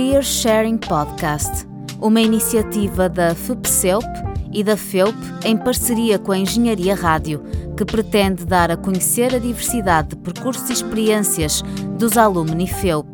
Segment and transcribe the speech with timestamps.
[0.00, 1.66] Career Sharing Podcast,
[2.00, 4.06] uma iniciativa da FUPCELP
[4.50, 7.42] e da FEUP em parceria com a Engenharia Rádio,
[7.76, 11.60] que pretende dar a conhecer a diversidade de percursos e experiências
[11.98, 13.06] dos alumni FEUP.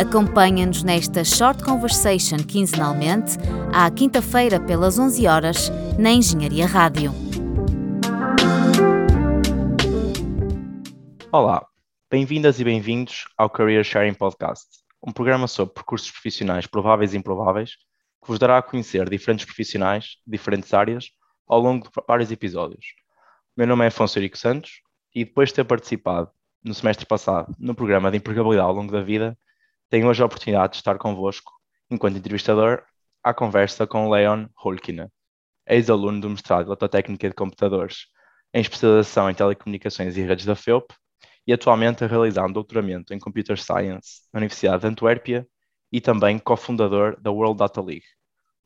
[0.00, 3.36] Acompanha-nos nesta Short Conversation quinzenalmente,
[3.72, 7.12] à quinta-feira pelas 11 horas, na Engenharia Rádio.
[11.32, 11.66] Olá,
[12.08, 17.76] bem-vindas e bem-vindos ao Career Sharing Podcast, um programa sobre percursos profissionais prováveis e improváveis
[18.20, 21.10] que vos dará a conhecer diferentes profissionais diferentes áreas
[21.46, 22.86] ao longo de vários episódios.
[23.56, 24.82] Meu nome é Afonso Eurico Santos
[25.14, 26.30] e depois de ter participado
[26.62, 29.38] no semestre passado no programa de empregabilidade ao longo da vida,
[29.88, 31.52] tenho hoje a oportunidade de estar convosco,
[31.90, 32.82] enquanto entrevistador,
[33.22, 35.10] à conversa com Leon Holkina,
[35.66, 38.06] ex-aluno do mestrado de Autotécnica de Computadores,
[38.52, 40.92] em especialização em telecomunicações e redes da FEUP
[41.48, 45.48] e atualmente a realizar um doutoramento em Computer Science na Universidade de Antuérpia
[45.90, 48.04] e também cofundador da World Data League,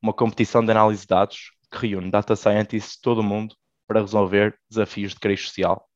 [0.03, 3.55] uma competição de análise de dados que reúne data scientists de todo o mundo
[3.87, 5.89] para resolver desafios de cariz social.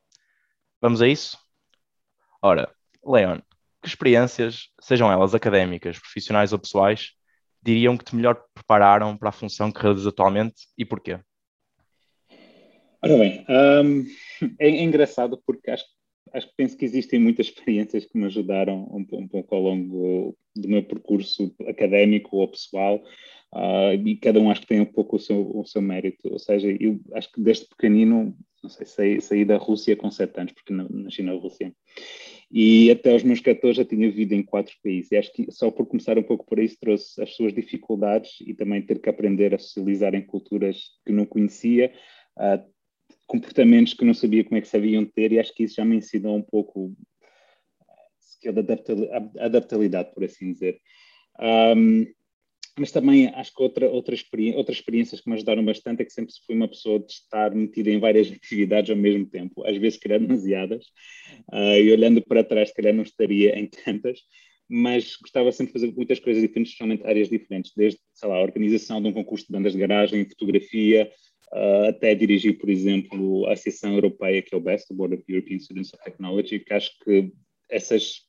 [0.81, 1.37] Vamos a isso?
[2.41, 2.73] Ora,
[3.05, 3.41] Leon,
[3.83, 7.15] que experiências, sejam elas académicas, profissionais ou pessoais,
[7.61, 11.19] diriam que te melhor prepararam para a função que realizas atualmente e porquê?
[13.03, 14.07] Ora bem, um,
[14.61, 15.96] é, é, engraçado porque acho que
[16.37, 20.37] acho que penso que existem muitas experiências que me ajudaram um, um pouco ao longo
[20.55, 23.03] do meu percurso académico ou pessoal,
[23.55, 26.29] uh, e cada um acho que tem um pouco o seu, o seu mérito.
[26.31, 30.39] Ou seja, eu acho que desde pequenino, não sei, saí, saí da Rússia com sete
[30.39, 31.73] anos, porque nasci na Rússia.
[32.51, 35.11] E até aos meus 14 já tinha vivido em quatro países.
[35.11, 38.55] E acho que só por começar um pouco por isso trouxe as suas dificuldades e
[38.55, 41.93] também ter que aprender a socializar em culturas que não conhecia,
[42.39, 42.76] uh,
[43.27, 45.97] comportamentos que não sabia como é que sabiam ter e acho que isso já me
[45.97, 46.95] ensinou um pouco
[48.21, 48.61] skill de
[49.41, 50.79] adaptabilidade, por assim dizer.
[51.41, 52.07] Um,
[52.79, 56.13] mas também acho que outra, outra experi outras experiências que me ajudaram bastante é que
[56.13, 59.95] sempre fui uma pessoa de estar metida em várias atividades ao mesmo tempo, às vezes,
[59.95, 60.85] se calhar, demasiadas,
[61.53, 64.21] uh, e olhando para trás, se calhar não estaria em tantas,
[64.69, 68.43] mas gostava sempre de fazer muitas coisas diferentes, especialmente áreas diferentes, desde, sei lá, a
[68.43, 71.11] organização de um concurso de bandas de garagem, fotografia,
[71.53, 75.25] uh, até dirigir, por exemplo, a Associação Europeia, que é o BEST, o Board of
[75.29, 77.33] European Students of Technology, que acho que
[77.71, 78.23] essas,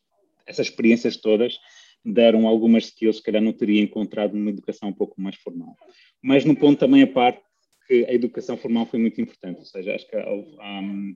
[0.45, 1.57] essas experiências todas
[2.03, 5.75] deram algumas skills que calhar não teria encontrado numa educação um pouco mais formal.
[6.21, 7.41] Mas no ponto também a parte
[7.87, 11.15] que a educação formal foi muito importante, ou seja, acho que um,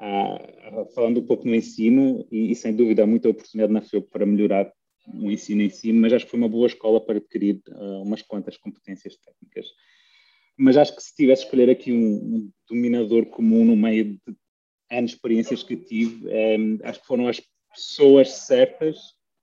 [0.00, 4.10] uh, falando um pouco no ensino, e, e, sem dúvida há muita oportunidade na FEUP
[4.10, 4.72] para melhorar
[5.14, 8.22] o ensino em si, mas acho que foi uma boa escola para adquirir uh, umas
[8.22, 9.66] quantas competências técnicas
[10.56, 14.36] mas acho que se tivesse escolher aqui um, um, dominador comum no meio de
[14.90, 17.40] anos de experiências que tive, é, acho que foram as
[17.74, 18.96] pessoas certas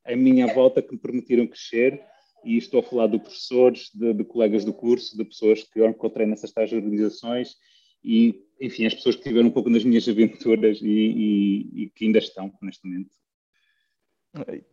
[0.05, 2.01] à minha volta que me permitiram crescer
[2.43, 5.87] e estou a falar de professores, de, de colegas do curso, de pessoas que eu
[5.87, 7.55] encontrei nessas tais organizações
[8.03, 12.05] e, enfim, as pessoas que tiveram um pouco nas minhas aventuras e, e, e que
[12.05, 13.11] ainda estão neste momento.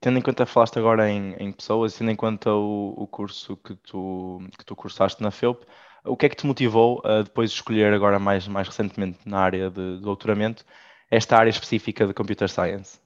[0.00, 3.74] Tendo em conta, falaste agora em, em pessoas, tendo em conta o, o curso que
[3.76, 5.64] tu, que tu cursaste na FEUP,
[6.04, 9.70] o que é que te motivou a depois escolher agora mais, mais recentemente na área
[9.70, 10.64] de, de doutoramento
[11.10, 12.98] esta área específica de Computer Science?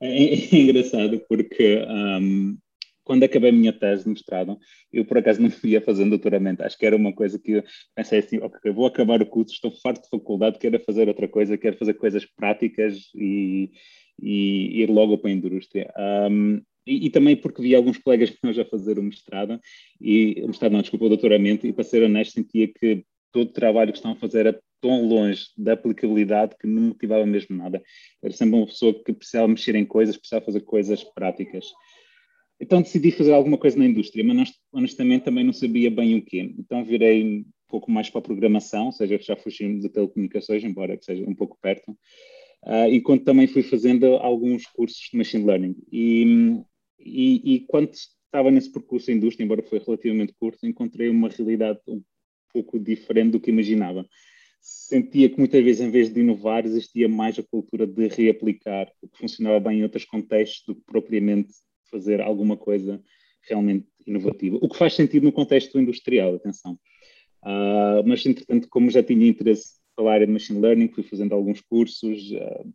[0.00, 2.58] É, é engraçado porque um,
[3.04, 4.58] quando acabei a minha tese de mestrado,
[4.92, 6.64] eu por acaso não ia fazendo doutoramento.
[6.64, 7.64] Acho que era uma coisa que eu
[7.94, 11.58] pensei assim, ok, vou acabar o curso, estou farto de faculdade, quero fazer outra coisa,
[11.58, 13.70] quero fazer coisas práticas e,
[14.22, 15.92] e ir logo para a indústria.
[16.30, 19.60] Um, e, e, também porque vi alguns colegas meus a fazer o mestrado,
[20.00, 23.52] e o mestrado não, desculpa, o doutoramento, e para ser honesto, sentia que todo o
[23.52, 27.82] trabalho que estão a fazer era tão longe da aplicabilidade que não motivava mesmo nada.
[28.22, 31.66] Era sempre uma pessoa que precisava mexer em coisas, precisava fazer coisas práticas.
[32.60, 36.54] Então decidi fazer alguma coisa na indústria, mas honestamente também não sabia bem o quê.
[36.58, 40.96] Então virei um pouco mais para a programação, ou seja, já fugi de telecomunicações, embora
[40.96, 41.96] que seja um pouco perto,
[42.64, 45.76] uh, enquanto também fui fazendo alguns cursos de machine learning.
[45.90, 46.60] E,
[46.98, 51.80] e, e quando estava nesse percurso em indústria, embora foi relativamente curto, encontrei uma realidade
[51.86, 52.02] um
[52.52, 54.06] pouco diferente do que imaginava.
[54.60, 59.08] Sentia que muitas vezes, em vez de inovar, existia mais a cultura de reaplicar o
[59.08, 61.52] que funcionava bem em outros contextos do que propriamente
[61.90, 63.02] fazer alguma coisa
[63.48, 64.56] realmente inovativa.
[64.62, 66.78] O que faz sentido no contexto industrial, atenção.
[67.42, 71.60] Uh, mas, entretanto, como já tinha interesse pela área de machine learning, fui fazendo alguns
[71.60, 72.72] cursos, uh,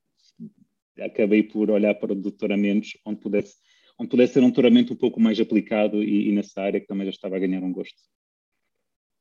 [1.03, 3.55] acabei por olhar para doutoramentos onde pudesse
[3.99, 7.05] onde pudesse ser um doutoramento um pouco mais aplicado e, e, nessa área que também
[7.05, 7.97] já estava a ganhar um gosto.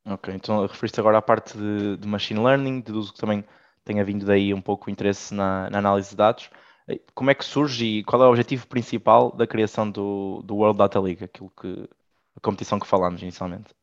[0.05, 3.43] Ok, então referiste agora à parte de, de machine learning, deduzo que também
[3.83, 6.51] tenha vindo daí um pouco o interesse na, na análise de dados.
[7.15, 10.79] Como é que surge e qual é o objetivo principal da criação do, do World
[10.79, 11.89] Data League, aquilo que,
[12.37, 13.75] a competição que falámos inicialmente?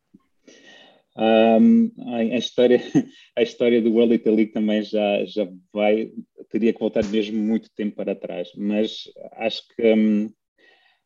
[1.16, 2.80] Um, a, história,
[3.36, 6.12] a história do World Data League também já, já vai,
[6.50, 10.28] teria que voltar mesmo muito tempo para trás, mas acho que, um,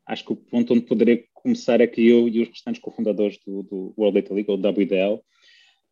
[0.06, 3.62] acho que o ponto onde poderia começar é que eu e os restantes cofundadores do,
[3.62, 5.20] do World Data League, ou WDL,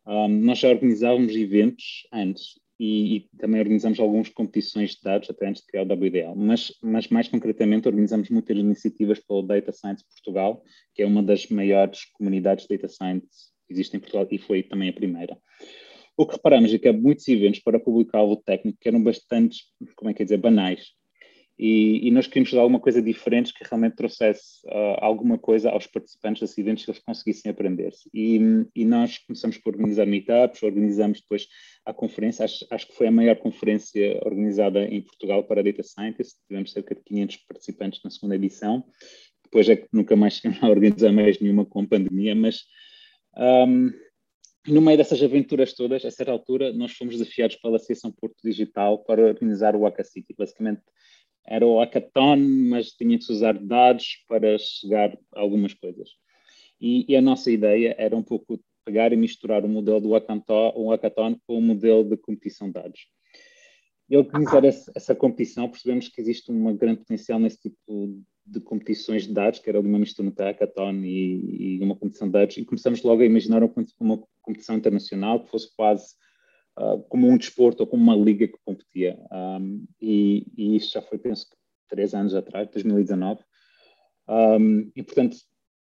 [0.07, 5.47] um, nós já organizávamos eventos antes e, e, também organizamos algumas competições de dados até
[5.47, 10.03] antes de criar o WDL, mas, mas mais concretamente organizamos muitas iniciativas pelo Data Science
[10.05, 14.63] Portugal, que é uma das maiores comunidades de Data Science existe em Portugal e foi
[14.63, 15.37] também a primeira.
[16.15, 19.59] O que reparamos é que há muitos eventos para público-alvo técnico que eram bastante,
[19.95, 20.97] como é que é dizer, banais.
[21.59, 25.87] E, e, nós queríamos fazer alguma coisa diferente que realmente trouxesse uh, alguma coisa aos
[25.87, 28.07] participantes desses eventos que eles conseguissem aprender-se.
[28.13, 28.39] E,
[28.75, 31.47] e, nós começamos por organizar meetups, organizamos depois
[31.83, 36.39] a conferência, acho, acho, que foi a maior conferência organizada em Portugal para Data Scientists,
[36.47, 38.83] tivemos cerca de 500 participantes na segunda edição,
[39.43, 42.65] depois é que nunca mais chegamos a organizar mais nenhuma com a pandemia, mas
[43.37, 43.91] um,
[44.67, 48.99] no meio dessas aventuras todas, a certa altura, nós fomos desafiados pela Associação Porto Digital
[49.03, 50.81] para organizar o Waka City, basicamente
[51.47, 52.37] era o hackathon,
[52.69, 56.09] mas tinha que se usar dados para chegar a algumas coisas.
[56.79, 60.89] E, e, a nossa ideia era um pouco pegar e misturar o modelo do hackathon,
[60.89, 63.07] hackathon com o modelo de competição de dados.
[64.09, 68.61] E ao organizar essa, essa, competição, percebemos que existe um grande potencial nesse tipo de
[68.61, 72.57] competições de dados, que era uma mistura entre hackathon e, e uma competição de dados,
[72.57, 73.61] e começamos logo a imaginar
[73.99, 76.15] uma, competição internacional que fosse quase
[76.79, 79.19] uh, como um desporto ou como uma liga que competia.
[79.29, 81.47] Um, e, e, isso já foi, penso
[81.89, 83.41] três anos atrás, 2019.
[84.29, 85.35] Um, e, portanto,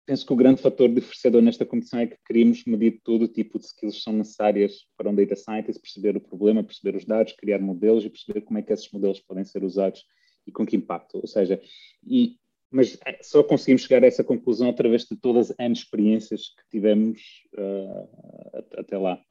[0.09, 3.59] penso que o grande fator diferenciador nesta competição é que queríamos medir todo o tipo
[3.59, 7.33] de skills que são necessárias para um data scientist, perceber o problema, perceber os dados,
[7.33, 10.03] criar modelos e perceber como é que esses modelos podem ser usados
[10.47, 11.19] e com que impacto.
[11.19, 11.61] Ou seja,
[12.03, 12.39] e,
[12.71, 17.21] mas é, só conseguimos chegar a essa conclusão através de todas as experiências que tivemos
[17.53, 19.21] uh, até lá.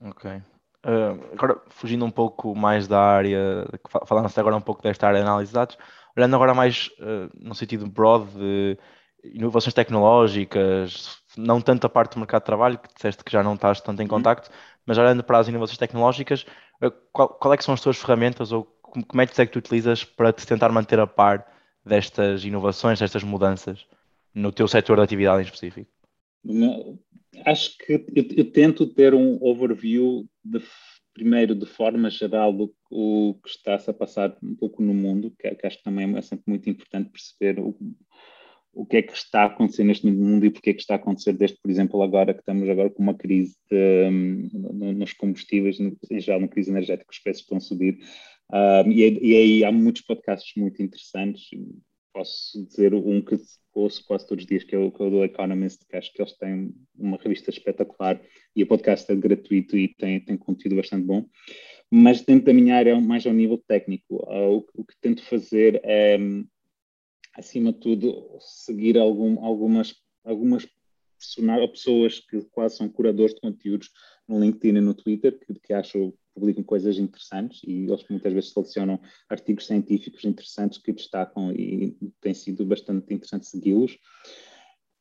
[0.00, 0.30] Ok.
[0.30, 3.66] Uh, agora, fugindo um pouco mais da área,
[4.06, 5.76] falando-se agora um pouco desta área de análise de dados,
[6.18, 8.78] olhando agora mais uh, no sentido broad de
[9.22, 13.54] inovações tecnológicas, não tanto a parte do mercado de trabalho, que disseste que já não
[13.54, 14.10] estás tanto em uhum.
[14.10, 14.50] contacto,
[14.84, 16.44] mas olhando para as inovações tecnológicas,
[16.82, 19.52] uh, qual, qual, é que são as tuas ferramentas ou como, como métodos é que
[19.52, 21.46] tu utilizas para te tentar manter a par
[21.84, 23.86] destas inovações, destas mudanças
[24.34, 25.90] no teu setor de atividade em específico?
[27.44, 30.60] Acho que eu, eu, tento ter um overview de,
[31.12, 35.54] primeiro de forma geral do o que está-se a passar um pouco no mundo, que,
[35.54, 37.76] que, acho que também é sempre muito importante perceber o,
[38.72, 40.96] o que é que está a acontecer neste mundo e porque é que está a
[40.96, 44.10] acontecer desde, por exemplo, agora que estamos agora com uma crise de,
[44.94, 47.98] nos combustíveis, em geral, uma crise energética, os preços estão a subir.
[48.50, 51.48] Um, e, e, aí há muitos podcasts muito interessantes.
[52.12, 53.36] Posso dizer um que
[53.74, 56.12] ouço quase todos os dias, que é o, que é o do Economist, que acho
[56.12, 58.20] que eles têm uma revista espetacular
[58.54, 61.24] e o podcast é gratuito e tem, tem conteúdo bastante bom.
[61.90, 65.80] Mas dentro da minha área, mais ao nível técnico, uh, o, o, que tento fazer
[65.84, 66.18] é,
[67.34, 69.94] acima de tudo, seguir algum, algumas,
[70.24, 70.68] algumas
[71.72, 73.90] pessoas que quase são curadores de conteúdos
[74.26, 78.52] no LinkedIn e no Twitter, que, que acho publicam coisas interessantes e eles muitas vezes
[78.52, 83.98] selecionam artigos científicos interessantes que destacam e tem sido bastante interessante segui-los.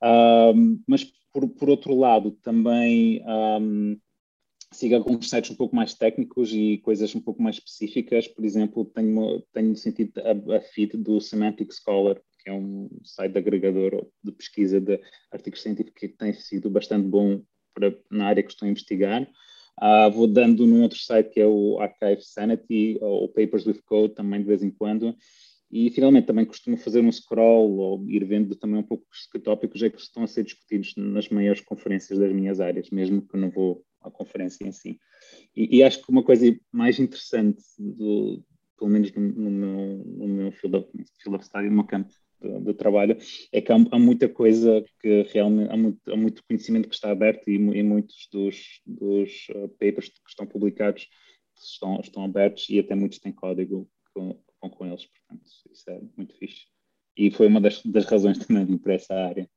[0.03, 3.97] Um, mas, por, por, outro lado, também um,
[4.71, 8.27] sigo alguns sites um pouco mais técnicos e coisas um pouco mais específicas.
[8.27, 13.38] Por exemplo, tenho, tenho sentido a, a feed do Semantic Scholar, que é um site
[13.38, 15.00] agregador de pesquisa de
[15.31, 17.41] artigos científicos que tem sido bastante bom
[17.73, 19.27] para, na área que estou a investigar.
[19.79, 24.15] Uh, vou dando num outro site que é o Archive Sanity ou Papers with Code
[24.15, 25.15] também de vez em quando.
[25.69, 29.84] E finalmente também costumo fazer um scroll ou ir vendo também um pouco que tópicos
[29.84, 33.50] é que estão a ser discutidos nas maiores conferências das minhas áreas, mesmo que não
[33.50, 34.98] vou à conferência em si.
[35.55, 38.41] E, e acho que uma coisa mais interessante, do,
[38.77, 40.89] pelo menos no, no meu, no meu field of,
[41.22, 43.17] field of study, no meu campo de trabalho,
[43.51, 47.12] é que há, há, muita coisa que realmente, há muito, há muito, conhecimento que está
[47.12, 51.08] aberto e, e muitos dos, dos uh, papers que estão publicados
[51.58, 56.00] estão, estão abertos e até muitos têm código com, com, com eles, portanto, isso é
[56.15, 56.65] muito fixe.
[57.17, 59.50] E foi uma das, das razões também de ir para essa área.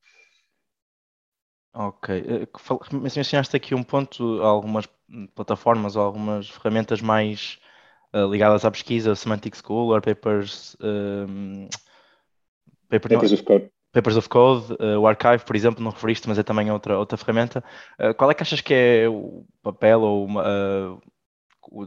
[1.72, 2.08] Ok.
[2.10, 2.48] Eh,
[2.96, 4.88] mencionaste aqui um ponto, algumas
[5.34, 7.60] plataformas ou algumas ferramentas mais
[8.14, 11.68] uh, ligadas à pesquisa, Semantic School, or Papers, um,
[12.90, 13.70] Paper, Papers of Code.
[13.92, 17.16] Papers of Code, uh, o Archive, por exemplo, não referiste, mas é também outra, outra
[17.16, 17.62] ferramenta.
[17.98, 21.02] Uh, qual é que achas que é o papel ou uma, uh,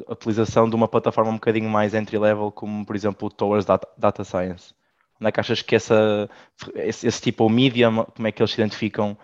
[0.07, 3.87] a utilização de uma plataforma um bocadinho mais entry-level, como por exemplo o Towers Data,
[3.97, 4.73] Data Science?
[5.19, 6.29] Onde é que achas que essa,
[6.75, 9.17] esse, esse tipo, o medium, como é que eles se identificam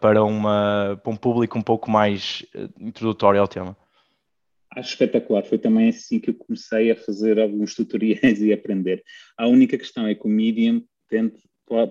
[0.00, 2.44] para, uma, para um público um pouco mais
[2.78, 3.74] introdutório ao tema?
[4.76, 5.42] Acho espetacular.
[5.44, 9.02] Foi também assim que eu comecei a fazer alguns tutoriais e aprender.
[9.38, 11.42] A única questão é que o Medium tente,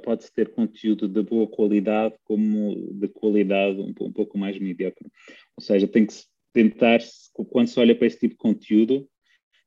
[0.03, 5.07] pode ter conteúdo de boa qualidade como de qualidade um, um pouco mais mediocre.
[5.55, 6.13] Ou seja, tem que
[6.53, 6.99] tentar,
[7.49, 9.07] quando se olha para esse tipo de conteúdo,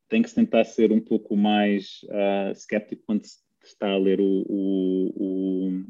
[0.08, 4.20] tem que se tentar ser um pouco mais uh, escéptico quando se está a ler
[4.20, 5.84] o, o, o,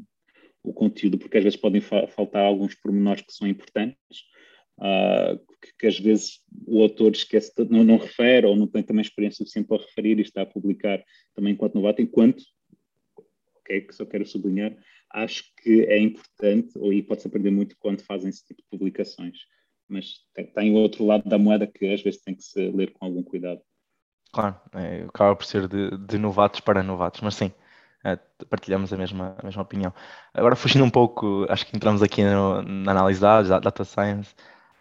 [0.63, 4.23] o conteúdo, porque às vezes podem fa faltar alguns pormenores que são importantes,
[4.79, 9.01] uh, que, que, às vezes o autor esquece, não, não refere ou não tem também
[9.01, 11.03] experiência suficiente para referir e está a publicar
[11.35, 12.43] também enquanto novato, enquanto,
[13.63, 14.75] ok, que só quero sublinhar,
[15.11, 19.37] acho que é importante, ou pode-se aprender muito quando fazem esse tipo de publicações,
[19.87, 20.21] mas
[20.53, 23.23] tem, o outro lado da moeda que às vezes tem que se ler com algum
[23.23, 23.61] cuidado.
[24.31, 27.51] Claro, é, acaba por ser de, de novatos para novatos, mas sim,
[28.03, 28.17] é,
[28.49, 29.93] partilhamos a mesma, a mesma opinião.
[30.33, 34.33] Agora, fugindo um pouco, acho que entramos aqui no, na análise dados, data science,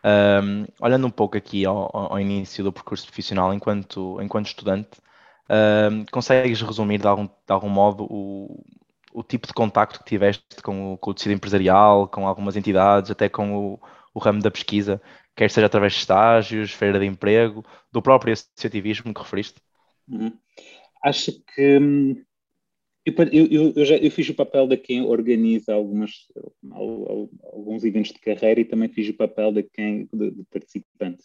[0.05, 5.01] um, olhando um pouco aqui ao, ao, início do percurso profissional enquanto, enquanto estudante,
[6.11, 8.65] consegues resumir de algum, de algum modo o,
[9.13, 13.11] o tipo de contacto que tiveste com o, com o tecido empresarial, com algumas entidades,
[13.11, 13.81] até com o,
[14.15, 15.01] o ramo da pesquisa,
[15.37, 19.61] quer seja através de estágios, feira de emprego, do próprio associativismo que referiste?
[20.09, 20.33] Uhum.
[21.05, 22.23] Acho que hum,
[23.05, 26.29] eu, eu, eu, já, eu fiz o papel de quem organiza algumas,
[26.71, 31.25] alguns eventos de carreira e também fiz o papel de quem de, de participante.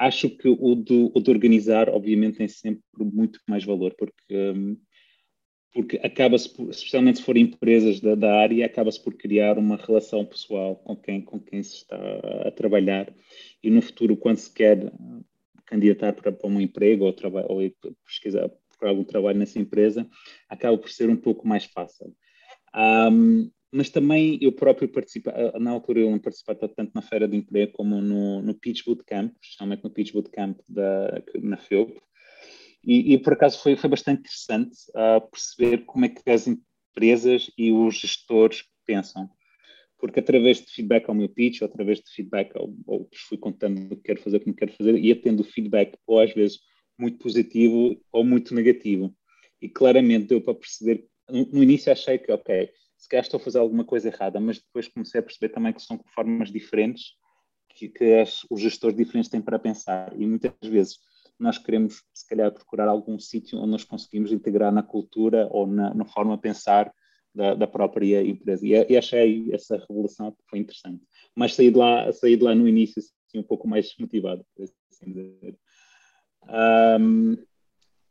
[0.00, 4.78] Acho que o de, o de, organizar, obviamente, tem sempre muito mais valor, porque, hum,
[5.74, 10.76] porque acaba-se, especialmente se forem empresas da, da área, acaba-se por criar uma relação pessoal
[10.76, 11.96] com quem, com quem se está
[12.46, 13.12] a trabalhar
[13.62, 14.90] e no futuro, quando se quer
[15.66, 17.14] candidatar para, para um emprego ou,
[17.48, 17.70] ou
[18.06, 20.08] pesquisar, por algum trabalho nessa empresa,
[20.48, 22.16] acaba por ser um pouco mais fácil.
[22.74, 27.36] Um, mas também eu próprio participo, na altura eu não participava tanto na feira de
[27.36, 32.00] emprego como no, no Pitch Bootcamp, justamente no Pitch Bootcamp da, na FEUP,
[32.84, 37.50] e, e, por acaso foi, foi bastante interessante uh, perceber como é que as empresas
[37.56, 39.28] e os gestores pensam.
[39.98, 43.92] Porque através de feedback ao meu pitch, ou através de feedback ao, ou fui contando
[43.92, 46.60] o que quero fazer, como quero fazer, e tendo feedback, ou às vezes
[46.98, 49.14] muito positivo ou muito negativo.
[49.60, 53.58] E claramente deu para perceber, no início achei que, ok, se calhar estou a fazer
[53.58, 57.14] alguma coisa errada, mas depois comecei a perceber também que são formas diferentes
[57.70, 60.12] que, que as, os gestores diferentes têm para pensar.
[60.20, 60.98] E muitas vezes
[61.38, 65.94] nós queremos, se calhar, procurar algum sítio onde nós conseguimos integrar na cultura ou na,
[65.94, 66.92] na forma de pensar
[67.34, 68.66] da, da, própria empresa.
[68.66, 71.02] E, e, achei essa revelação foi interessante.
[71.34, 74.64] Mas saí de lá, saí de lá no início assim, um pouco mais motivado, por
[74.64, 75.56] assim dizer.
[77.00, 77.36] Um,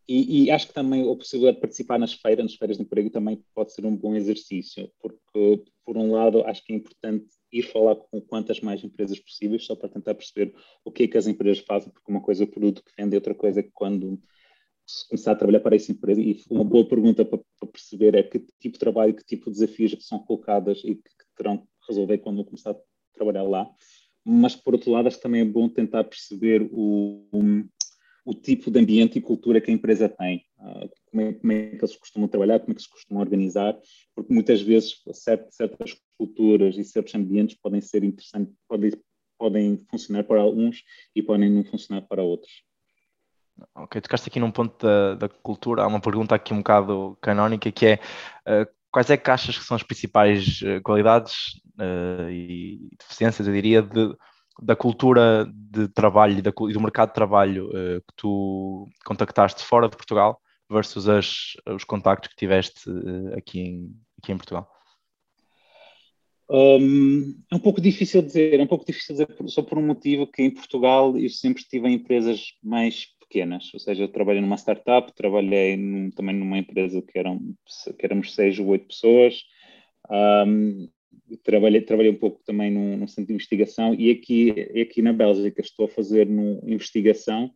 [0.10, 3.12] e, e, acho que também a possibilidade de participar nas feiras, nas feiras de emprego,
[3.12, 7.62] também pode ser um bom exercício, porque, por um lado, acho que é importante ir
[7.62, 10.52] falar com quantas mais empresas possíveis, só para tentar perceber
[10.84, 13.16] o que é que as empresas fazem, porque uma coisa é o produto que vende,
[13.16, 14.20] outra coisa é que quando
[14.88, 18.24] se começar a trabalhar para essa empresa, e uma boa pergunta para, para perceber é
[18.24, 21.60] que tipo de trabalho, que tipo de desafios que são colocadas e que, que terão
[21.60, 22.78] que resolver quando começar a
[23.14, 23.70] trabalhar lá.
[24.26, 27.64] Mas, por outro lado, acho que também é bom tentar perceber o, o
[28.34, 31.84] tipo de ambiente e cultura que a empresa tem, uh, como, é, como, é, que
[31.84, 33.78] eles costumam trabalhar, como é que se costumam organizar,
[34.16, 38.92] porque muitas vezes certas, culturas e certos ambientes podem ser interessantes, podem,
[39.38, 40.84] podem funcionar para alguns
[41.16, 42.64] e podem não funcionar para outros.
[43.76, 47.70] Ok, tocaste aqui num ponto da, da, cultura, há uma pergunta aqui um bocado canónica
[47.72, 48.00] que é
[48.48, 51.34] uh, quais é que achas que são as principais uh, qualidades
[51.80, 54.16] uh, e deficiências, eu diria, de
[54.62, 59.64] da cultura de trabalho e, da, e do mercado de trabalho uh, que tu contactaste
[59.64, 60.40] fora de Portugal
[60.70, 64.70] versus as, os contactos que tiveste uh, aqui, em, aqui em Portugal?
[66.52, 70.26] Um, é um pouco difícil dizer, é um pouco difícil dizer só por um motivo
[70.26, 74.58] que em Portugal eu sempre estive em empresas mais pequenas, ou seja, eu trabalhei numa
[74.58, 77.40] startup, trabalhei num, também numa empresa que, eram,
[77.98, 79.44] que éramos seis ou oito pessoas,
[80.10, 80.90] um,
[81.44, 84.52] trabalhei, trabalhei um pouco também num, num, centro de investigação e aqui,
[84.82, 87.54] aqui na Bélgica estou a fazer no, investigação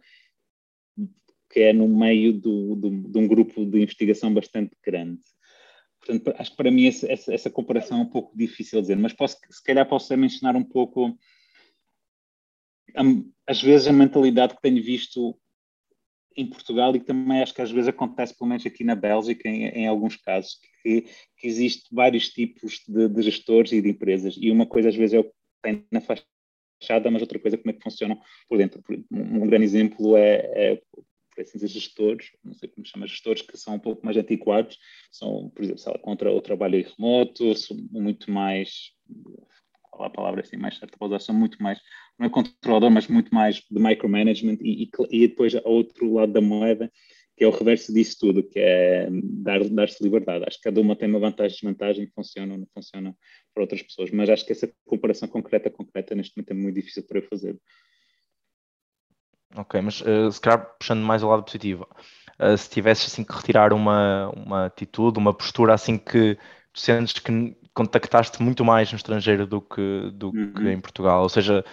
[1.50, 5.22] que é no meio do, do, de um grupo de investigação bastante grande.
[6.00, 8.98] Portanto, acho que para mim essa, essa, essa comparação é um pouco difícil de dizer,
[8.98, 11.16] mas posso, se calhar posso mencionar um pouco
[13.48, 15.38] às vezes a mentalidade que tenho visto
[16.36, 19.48] em Portugal e que também acho que às vezes acontece, pelo menos aqui na Bélgica,
[19.48, 21.06] em, em alguns casos, que,
[21.38, 24.36] que existe vários tipos de, de, gestores e de empresas.
[24.40, 27.60] E uma coisa às vezes é o que tem na fachada, mas outra coisa é
[27.60, 28.84] como é que funcionam por dentro.
[29.12, 30.82] Um grande exemplo é, é
[31.34, 34.78] por assim dizer, gestores, não sei como chama, gestores que são um pouco mais antiquados,
[35.12, 37.54] são, por exemplo, contra o trabalho remoto,
[37.92, 38.92] muito mais,
[40.00, 41.80] a palavra assim, mais certa para usar, são muito mais,
[42.18, 46.42] não é controlador, mas muito mais de micromanagement e, e, e depois outro lado da
[46.42, 46.92] moeda,
[47.36, 50.46] que é o reverso disso tudo, que é dar, dar-se liberdade.
[50.48, 53.16] Acho que cada uma tem uma vantagem e desvantagem, funciona ou não funciona
[53.54, 57.04] para outras pessoas, mas acho que essa comparação concreta, concreta, neste momento é muito difícil
[57.08, 57.60] para eu fazer.
[59.56, 61.88] Ok, mas uh, se calhar puxando mais ao lado positivo,
[62.40, 66.36] uh, se tivesses assim que retirar uma, uma atitude, uma postura assim que
[66.72, 67.32] tu sentes que
[67.74, 70.54] contactaste muito mais no estrangeiro do que, do uhum.
[70.54, 71.64] que em Portugal, ou seja,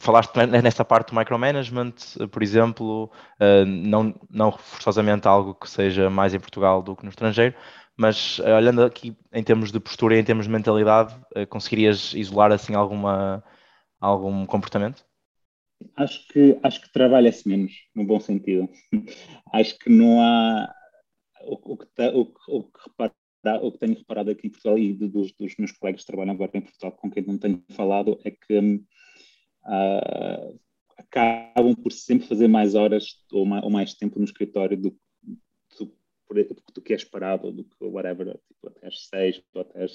[0.00, 1.94] falaste nessa parte do micromanagement,
[2.30, 7.10] por exemplo, uh, não, não forçosamente algo que seja mais em Portugal do que no
[7.10, 7.54] estrangeiro,
[7.96, 11.14] mas olhando aqui em termos de postura e em termos de mentalidade,
[11.48, 13.44] conseguirias isolar assim alguma,
[14.00, 15.04] algum comportamento?
[15.96, 18.68] Acho que, acho que trabalha-se menos, no bom sentido.
[19.52, 20.72] acho que não há.
[21.42, 22.90] O, o, que, o, o, que
[23.44, 26.34] repara, o que tenho reparado aqui em Portugal e dos, dos, meus colegas que trabalham
[26.34, 30.60] agora em Portugal com quem não tenho falado é que uh,
[30.96, 34.96] acabam por sempre fazer mais horas ou mais, ou mais tempo no escritório do,
[35.78, 35.96] do,
[36.74, 39.92] do, que é esperado, do que whatever, tipo, até às seis até às,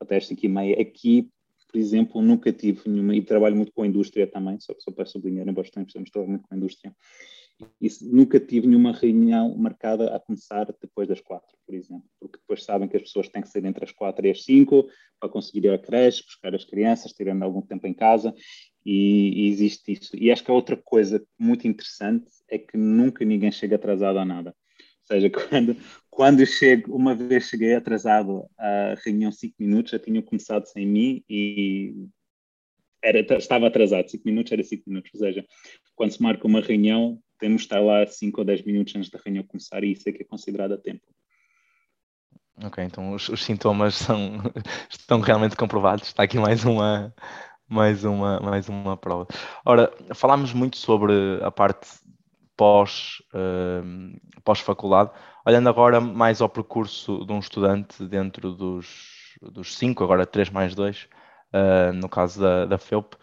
[0.00, 0.80] até às cinco e meia.
[0.80, 1.30] Aqui
[1.70, 5.04] por exemplo, nunca tive nenhuma, e trabalho muito com a indústria também, só, só para
[5.04, 6.96] sublinhar, embora estejamos trabalhando muito com a indústria,
[8.02, 12.88] nunca tive nenhuma reunião marcada a começar depois das quatro, por exemplo, porque depois sabem
[12.88, 14.88] que as pessoas têm que sair entre as quatro e as cinco
[15.18, 18.34] para conseguir ir à creche, buscar as crianças, tirando algum tempo em casa,
[18.84, 20.16] e, e existe isso.
[20.16, 24.24] E acho que a outra coisa muito interessante é que nunca ninguém chega atrasado a
[24.24, 24.54] nada
[25.08, 25.76] seja, quando,
[26.10, 31.24] quando chego, uma vez cheguei atrasado à reunião 5 minutos, já tinham começado sem mim
[31.28, 32.06] e
[33.02, 35.44] era, estava atrasado, 5 minutos era 5 minutos, ou seja,
[35.94, 39.18] quando se marca uma reunião, temos de estar lá 5 ou 10 minutos antes da
[39.24, 41.02] reunião começar e isso é que é considerado a tempo.
[42.64, 44.38] Ok, então os, os sintomas são,
[44.90, 46.08] estão realmente comprovados.
[46.08, 47.14] Está aqui mais uma,
[47.68, 49.26] mais uma, mais uma prova.
[49.64, 51.12] Ora, falámos muito sobre
[51.42, 51.86] a parte
[52.56, 55.12] pós, uh, pós-faculdade.
[55.46, 60.74] Olhando agora mais ao percurso de um estudante dentro dos, dos cinco, agora três mais
[60.74, 61.08] dois,
[61.54, 63.14] uh, no caso da, da FEUP,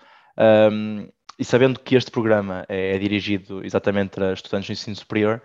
[0.71, 5.41] um, e sabendo que este programa é, é, dirigido exatamente a estudantes de ensino superior,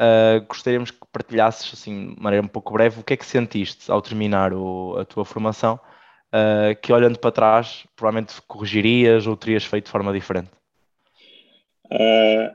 [0.00, 3.90] uh, gostaríamos que partilhasses, assim, de maneira um pouco breve, o que é que sentiste
[3.90, 5.78] ao terminar o, a tua formação,
[6.28, 10.50] uh, que olhando para trás, provavelmente corrigirias ou terias feito de forma diferente?
[11.92, 12.54] Uh,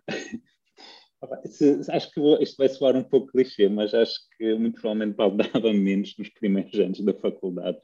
[1.91, 6.15] Acho que isto vai soar um pouco clichê, mas acho que muito provavelmente valdava menos
[6.17, 7.77] nos primeiros anos da faculdade.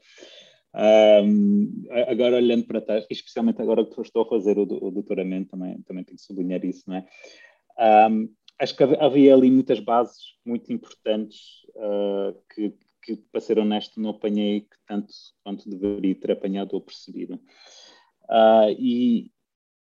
[0.74, 5.80] Um, agora olhando para trás, especialmente agora que estou a fazer o, o doutoramento, também,
[5.82, 8.08] também tenho que sublinhar isso, não é?
[8.10, 11.40] Um, acho que havia ali muitas bases muito importantes
[11.76, 17.34] uh, que, que, para ser honesto, não apanhei tanto quanto deveria ter apanhado ou percebido.
[18.24, 19.30] Uh, e,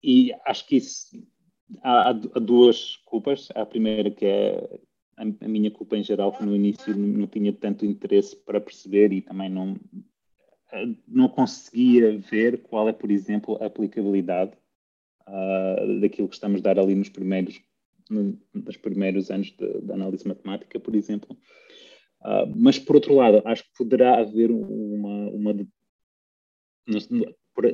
[0.02, 1.10] e acho que isso
[1.82, 3.48] há, há, duas culpas.
[3.54, 4.80] A primeira que é
[5.16, 9.20] a, minha culpa em geral, que no início não tinha tanto interesse para perceber e
[9.20, 9.76] também não,
[11.06, 14.52] não conseguia ver qual é, por exemplo, a aplicabilidade
[15.26, 17.60] uh, daquilo que estamos a dar ali nos primeiros,
[18.08, 21.36] no, nos primeiros anos de análise matemática, por exemplo.
[22.20, 25.54] Uh, mas, por outro lado, acho que poderá haver uma, uma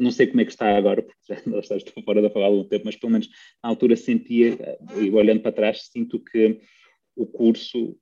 [0.00, 2.56] não sei como é que está agora, porque já não estou fora da faculdade há
[2.56, 3.28] algum tempo, mas pelo menos
[3.62, 6.60] na altura sentia, e olhando para trás, sinto que
[7.14, 7.96] o curso,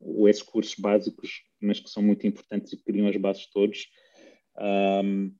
[0.00, 3.86] ou esses cursos básicos, mas que são muito importantes e que criam as bases todos,
[4.58, 5.34] um,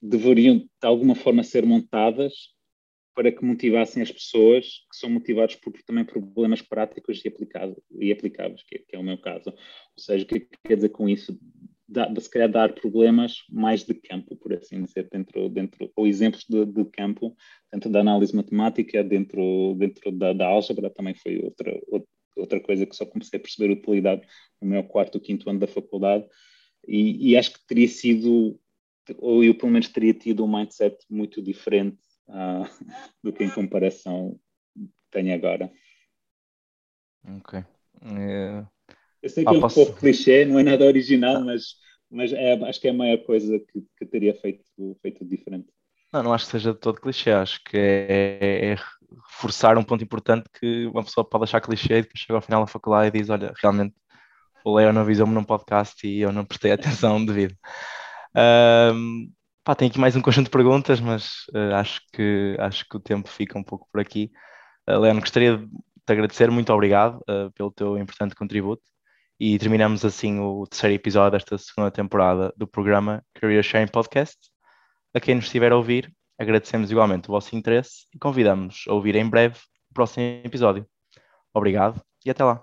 [0.00, 2.54] deveriam de alguma forma ser montadas
[3.14, 8.10] para que motivassem as pessoas que são motivadas por também problemas práticos e, aplicáveis, e
[8.10, 9.50] aplicáveis que, que, é o meu caso.
[9.50, 11.38] Ou seja, o que quer dizer com isso?
[11.88, 16.44] da, se calhar dar problemas mais de campo, por assim dizer, dentro, dentro ou exemplos
[16.48, 17.36] de, de campo,
[17.72, 21.80] dentro da análise matemática, dentro, dentro da, da álgebra, também foi outra,
[22.36, 24.22] outra coisa que só comecei a perceber utilidade
[24.60, 26.26] no meu quarto ou quinto ano da faculdade,
[26.86, 28.58] e, e, acho que teria sido,
[29.18, 32.64] ou eu pelo menos teria tido um mindset muito diferente uh,
[33.22, 34.38] do que em comparação
[35.10, 35.70] tenho agora.
[37.38, 37.64] Ok.
[38.02, 38.64] É,
[39.22, 39.76] eu sei que ah, é um posso...
[39.76, 41.76] pouco clichê, não é nada original, mas,
[42.10, 44.64] mas é, acho que é a maior coisa que, que teria feito,
[45.00, 45.68] feito diferente.
[46.12, 48.76] Não, não acho que seja de todo clichê, acho que é, é, é
[49.32, 52.60] reforçar um ponto importante que uma pessoa pode achar clichê e depois chega ao final
[52.60, 53.94] da faculdade e diz, olha, realmente
[54.64, 57.54] o Leo não avisou-me num podcast e eu não prestei atenção devido.
[58.34, 59.30] Um,
[59.64, 63.00] Pá, tenho aqui mais um conjunto de perguntas, mas uh, acho, que, acho que o
[63.00, 64.30] tempo fica um pouco por aqui.
[64.86, 68.82] Uh, Leandro, gostaria de te agradecer, muito obrigado uh, pelo teu importante contributo.
[69.40, 74.36] E terminamos assim o terceiro episódio desta segunda temporada do programa Career Sharing Podcast.
[75.14, 79.16] A quem nos estiver a ouvir, agradecemos igualmente o vosso interesse e convidamos a ouvir
[79.16, 79.56] em breve
[79.90, 80.86] o próximo episódio.
[81.54, 82.62] Obrigado e até lá.